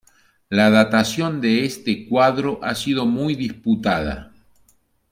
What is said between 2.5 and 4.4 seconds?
ha sido muy disputada.